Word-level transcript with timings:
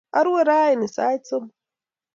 Arue 0.17 0.41
raini 0.49 0.87
sait 0.95 1.23
somok 1.27 1.51